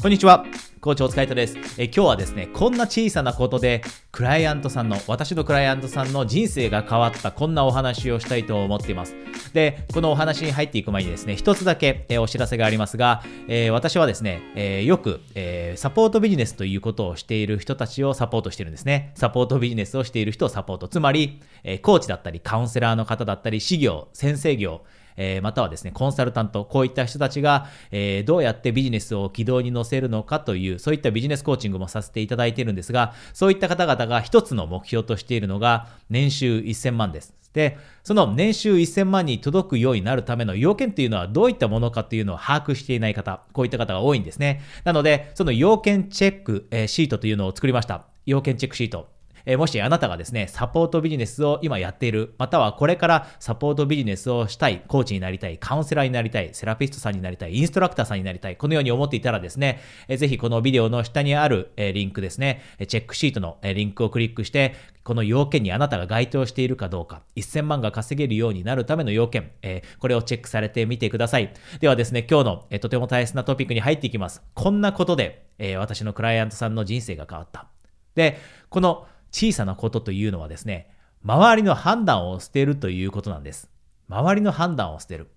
[0.00, 0.46] こんにちは。
[0.80, 1.86] コーチお疲れ様ですえ。
[1.86, 3.82] 今日はですね、こんな小さなことで、
[4.12, 9.16] クライアントさんの、私のクライアントさんの人生が変わったこんなお話をしたいと思っています。
[9.52, 19.10] で、このお話に入っていく前にですね、一つだけ、えお知らせがありますが、えー、私はですね、えー、よく、えー、サポートビジネスということをしている人たちをサポートしてるんですね。
[19.16, 20.86] サポートビジネスをしている人をサポート。
[20.86, 24.82] つまり、えコーチだったり、カウンセラーの方だったり、事業、先生業、
[25.18, 37.34] えー、またはですね、コンサルタント、こういった人たちが、えー、どうやってビジネスを軌道に乗せるのかという、そういったビジネスコーチングもさせていただいているんですが、そういった方々が一つの目標としているのが、年収1000万です。
[37.52, 44.62] で、その年収1000万に届くようになるための要件っていうのはどういったものかっていうのを把握していない方、こういった方が多いんですね。
[44.84, 48.04] なので、その要件チェック、えー、シートというのを作りました。
[48.26, 49.17] 要件チェックシート。
[49.48, 71.54] えもしあなたがですね、サポートビジネスを今やっている、またはこれからサポートビジネスをしたい、コーチになりたい、カウンセラーになりたい、セラピストさんになりたい、インストラクターさんになりたい、このように思っていたらですね、えぜひこのビデオの下にある、えリンクですね、チェックシートの、えリンクをクリックして、この要件にあなたが該当しているかどうか、1000万が稼げるようになるための要件、えこれをチェックされてみてください。
[71.80, 74.42] ではですね、今日の、えとても大切なトピックに入っていきます。
[74.52, 77.68] こんなことで、え私のクライアントさんの人生が変わった。
[78.14, 78.36] で、
[78.68, 80.90] この小さなことというのはですね、
[81.24, 83.70] 周りの判断を捨てるということなんです。
[84.08, 85.28] 周りの判断を捨てる。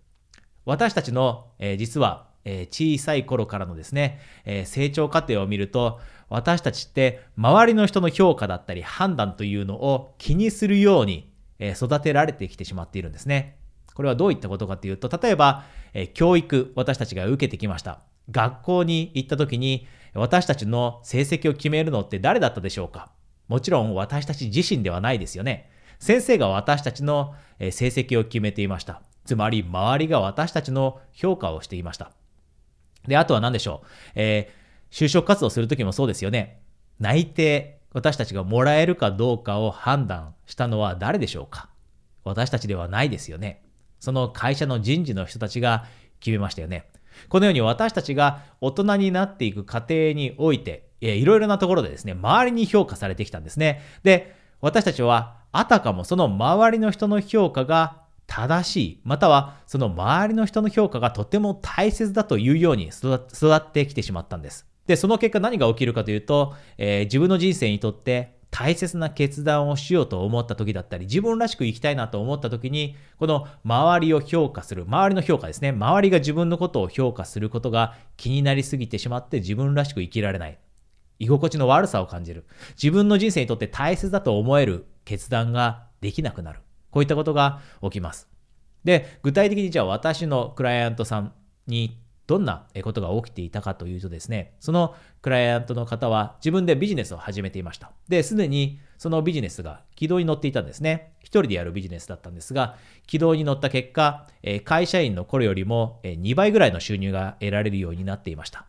[0.66, 13.58] 私たちの、えー、実は、えー、小さい頃からのですね、えー、成長過程を見ると、私たちって周りの人の評価だったり判断というのを気にするように、え育てられてきてしまっているんですね。
[13.94, 18.00] これはどういったことかというと、例えば、え教育、私たちが受けてきました。
[18.32, 23.12] 学校に行った時に、私たちの成績を決めるのって誰だったでしょうか？
[23.52, 25.70] もちろん私たち自身ではないですよね。
[26.00, 29.02] 先生が私たちの成績を決めていました。
[29.26, 32.14] つまり、周りが私たちの評価をしていました。
[33.10, 33.88] で、あとは何でしょう。
[34.16, 36.62] えー、就職活動するときもそうですよね。
[36.98, 41.70] 内定、私たちがもらえるかどうかを判断したのは誰でしょうか
[42.24, 43.66] 私たちではないですよね。
[44.00, 45.88] その会社の人事の人たちが
[46.22, 46.86] 決めましたよね。
[47.28, 53.82] このように私たちが大人になっていく過程において、えいろいろなところでですね、周りに評価されてきたんですね。
[54.04, 63.20] で、私たちはあたかもその周りの人の評価が正しい、またはその周りの人の評価がとても大切だというように育
[63.54, 64.66] ってきてしまったんです。
[64.88, 80.58] で、その結果何が起きるかというと、えー、自分の人生にとって大切な決断をしようと思った時だったり、自分らしく生きたいなと思った時に、この周りを評価する、周りの評価ですね、周りが自分のことを評価することが気になりすぎてしまって自分らしく生きられない。
[81.22, 82.46] 居心地の悪さを感じる。
[82.82, 86.60] 自分の人生にとって大切だと思える決断ができなくなる。
[86.90, 88.28] こういったことが起きます。
[88.84, 91.34] で、具体的にじゃあ私のクライアントさん
[91.68, 97.92] にどんなことが起きていたかというとですね、そのクライアントの方は自分でビジネスを始めていました。
[98.08, 101.14] で、すでにそのビジネスが軌道に乗っていたんですね。
[101.20, 104.28] 一人でやるビジネスだったんですが、軌道に乗った結果、
[104.66, 108.66] 会社員の頃よりも2倍ぐらいの収入が得られるようになっていました。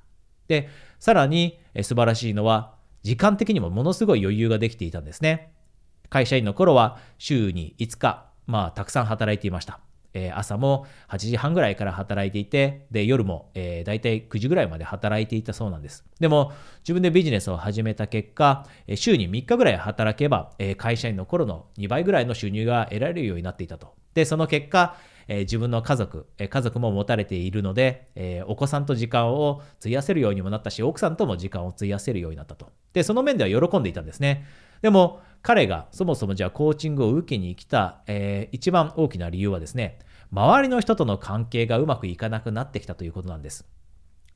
[0.52, 0.68] で、
[0.98, 5.54] さらに素晴らしいのは、時間的にもものすごい余裕ができていたんですね。
[6.10, 9.80] 会社員の頃は週に5日、まあ、たくさん働いていました。
[10.14, 16.04] えー、朝も8時半ぐらいから働いていて、で、夜も、えー、大体9時ぐらいまで働いていたそうなんです。
[16.20, 23.94] でも、自分でビジネスを始めた結果、週に3日ぐらい働けば、えー、会社員の頃の2倍ぐらいの収入が得られるようになっていたと。
[24.14, 24.96] で、その結果、
[25.28, 32.70] えー、自分の家族、えー、家族も持たれているので、えー、お子さんと時間を費やせるようにもなったし、奥さんとも時間を費やせるようになったと。
[32.92, 34.46] で、その面では喜んでいたんですね。
[34.82, 39.98] でも、彼がそもそもじゃあコーチングを受けに来た、えー、一番大きな理由はですね、
[40.30, 43.66] 周りの人との関係がうまくいかなくなってきたということなんです。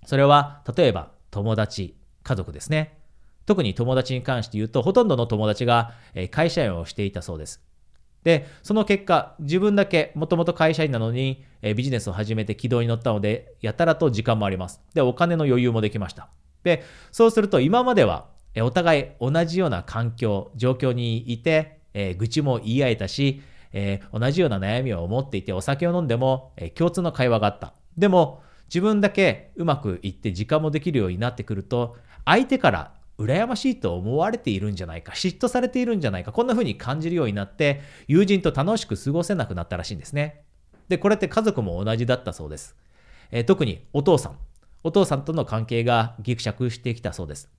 [0.05, 2.99] それは、例えば、友達、家族ですね。
[3.47, 5.93] 特に友達に関して言うと、ほとんどの友達が
[6.31, 7.63] 会社員をしていたそうです。
[8.25, 11.45] で、その結果、自分だけもともと会社員なのに、
[11.77, 14.83] ビジネスを始めて軌道に乗ったので、やたらと時間もあります。
[14.95, 16.29] で、お金の余裕もできました。
[16.65, 18.27] で、そうすると今までは、
[18.57, 23.43] えお互い同じような環境、状況にいて、え愚痴も言い合えたし、
[23.73, 27.75] え、同じような悩みを持っていて、お酒を飲んでも、え、共通の会話があった。
[27.97, 40.43] でも、自分だけうまくいって時間もできるようになってくると、相手から羨ましいと思われているんじゃないか、嫉妬されているんじゃないか、こんな風に感じるようになって、友人と楽しく過ごせなくなったらしいんですね。
[40.89, 42.77] で、これって家族も同じだったそうです。
[43.31, 44.39] えー、特にお父さん。
[44.85, 47.51] お父さんとの関係がぎくしゃくしてきたそうです。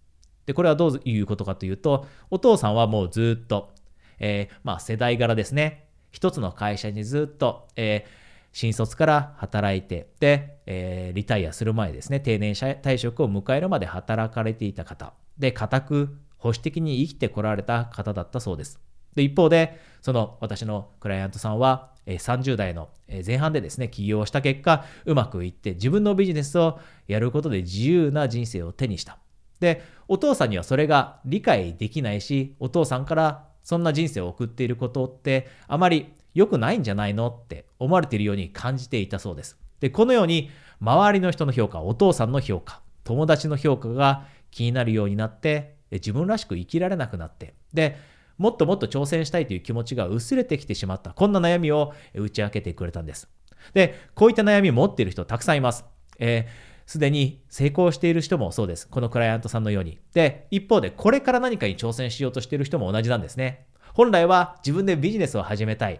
[0.48, 3.70] で、これはどういうことかというと、お父さんはもうずっと、
[4.18, 5.86] えー、まあ世代柄ですね。
[6.10, 8.28] 一つの会社にずっと、えー
[8.58, 18.80] 新卒から働いて、で、えー、リタイアする前ですね、定年退職を迎えるまで働かれていた方、で、固く保守的に生きてこられた方だったそうです。
[19.14, 22.90] で、一方で、その私のクライアントさんは、30代の
[23.24, 29.20] 前半でですね、起業した結果、うまくいって自分のビジネスをやることで自由な人生を手にした。
[29.60, 39.58] で、お父さんにはそれが理解できないし、お父さんからそんな人生を送っていることってあまり良くないんじゃないのって思われているように感じていたそうです。
[39.80, 40.50] で、このように
[40.80, 47.98] 周りの人の評価、お父さんの評価、友達の評価が気になるようになって、自分らしく生きられなくなって、で、
[48.38, 51.12] もっともっと挑戦したいという気持ちが薄れてきてしまった。
[51.12, 53.28] こんな悩みを打ち明けてくれたんです。
[53.74, 55.86] で、こういった悩みを持っている人たくさんいます。
[56.20, 56.48] え
[56.88, 58.88] す、でに成功している人もそうです。
[58.88, 60.00] このクライアントさんのように。
[60.14, 63.68] で、一方でこれから何かに挑戦しようとしている人も同じなんですね。
[63.94, 66.00] 本来は自分でビジネスを始めたい。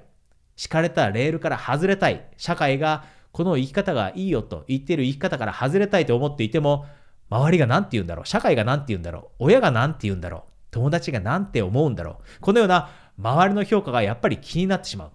[0.56, 2.26] 敷かれたレールから外れたい。
[2.38, 3.04] 社会が
[3.34, 6.86] この生き方がいいよと言っている生き方から外れたいと思っていても、
[7.30, 8.26] 周りが何て言うんだろう。
[8.26, 9.46] 社会が何て言うんだろう。
[9.46, 10.52] 親が何て言うんだろう。
[10.72, 12.40] 友達が何て思うんだろう。
[12.40, 12.90] このような
[13.20, 15.12] 周りの評価がやっぱり気になってしまう。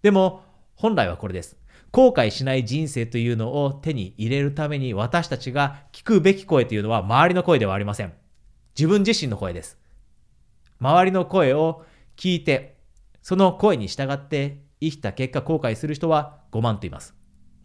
[0.00, 0.42] でも、
[0.76, 1.58] 本来はこれです。
[1.90, 8.12] 後悔しない人生というのを手に入れるために私たちが聞くべき声というのは周りの声ではありません。
[8.76, 9.78] 自分自身の声です。
[10.80, 11.84] 周りの声を
[12.16, 12.78] 聞いて、
[13.22, 17.14] その声に従って生きた結果後悔する人は5万と言います。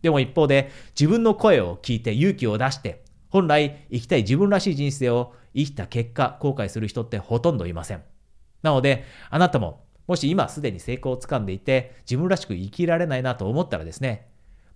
[0.01, 8.03] でも一方で自分の声を聞いて勇気を出して本来生きたい自分らしい人生を生きた結果後悔する人ってほとんどいません。
[8.61, 14.27] なのであなたももし今すでに成功をつかんでいて自分らしく生きられないなと思ったらですね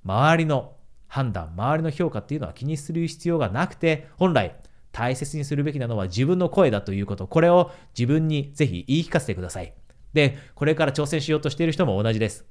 [0.06, 0.74] 周りの
[1.08, 4.56] 判断周りの評価っていうのは気にする必要がなくて本来
[4.92, 7.28] 大切にするべきなのは自分の声だということ。
[7.28, 9.74] これを自分にぜひ言い聞かせてください。
[10.14, 12.46] でこれから挑戦しようとしている人も同じです。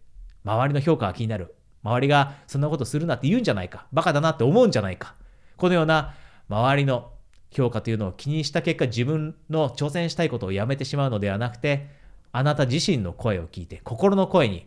[0.45, 1.57] 周りの評価が気になる。
[1.83, 3.89] 周りがそんなことするなって言うんじゃないか。
[3.93, 5.17] バカだなって思うんじゃないか。
[5.57, 6.15] このような
[6.49, 7.11] 周りの
[7.51, 11.89] 評価というのを気にした結果自分の挑戦したいことをやめてしまうのではなくて
[12.37, 14.67] あなた自身の声を聞いて心の声に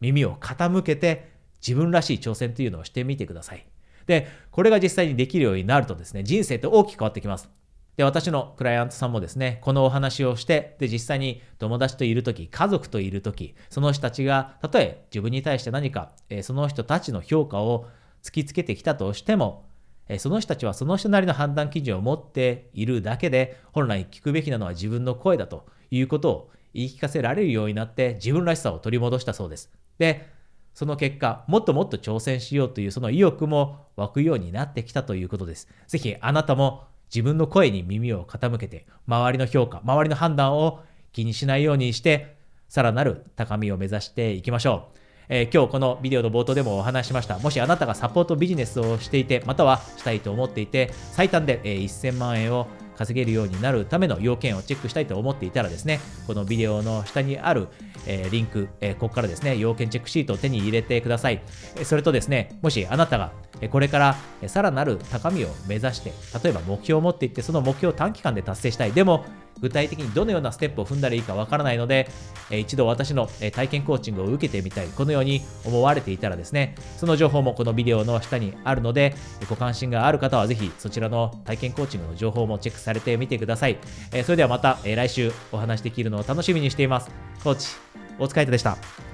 [0.00, 1.32] 耳を傾けて
[1.66, 3.64] 自分らしい挑戦というのをしてみてください。
[4.04, 7.48] で、これが実際にできるようになるとですね、人生って大きく変わってきます。
[7.96, 17.86] で、私のクライアントさんもですね、このお話をして、で、実際に友達といるとき、家族といるとき、その人たちが、たとえ自分に対して何か、えー、その人たちの評価を
[18.22, 19.64] 突きつけてきたとしても、
[20.08, 29.70] えー、その人たちはその人なりの判断基準を持っているだけで、本来聞くべきなのは自分の声だということを言い聞かせられるようになって自分らしさを取り戻したそうです。
[29.98, 30.28] で、
[30.74, 35.68] その結果、もっともっと挑戦しようというその意欲も湧くようになってきたということです。
[35.86, 36.84] ぜひあなたも
[37.14, 40.80] 自分の声に耳を傾けて、周りの評価、周りの判断を
[41.12, 42.36] 気にしないようにして、
[42.68, 44.98] さらなる高みを目指していきましょう。
[45.28, 47.38] えー、今日このビデオの冒頭でもお話しました。
[47.38, 52.66] もしあなたがサポートビジネスをしていて、またはしたいと思っていて、最短で、えー、1000万円を
[52.96, 57.68] 稼げるようになるための要件をチェックしたいと思っていたらですね、このビデオの下にある、
[58.06, 61.42] え、リンク、え、ここからですね、要件チェックシートを手に入れてください。
[61.84, 63.32] それとですね、もしあなたが
[63.70, 64.16] これから
[64.48, 66.12] さらなる高みを目指して、
[66.42, 68.92] 例えば目標を持っていって、その目標を短期間で達成したい。
[68.92, 69.24] でも、
[69.62, 72.10] 具体的にどのようなステップを踏んだらいいかわからないので、
[72.50, 79.14] 一度私の体験コーチングを受けてみたい、このように思われていたらですね、その情報もこのビデオの下にあるので、
[79.48, 83.78] ご関心がある方はぜひそちらの体験コーチングの情報もチェックされてみてください。
[84.24, 87.10] それではまた来週お話できるのを楽しみにしています。
[87.44, 87.68] コーチ、
[88.18, 89.11] お疲れ様でした。